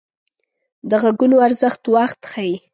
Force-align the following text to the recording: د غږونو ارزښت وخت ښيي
د 0.89 0.91
غږونو 1.03 1.37
ارزښت 1.47 1.81
وخت 1.95 2.19
ښيي 2.31 2.55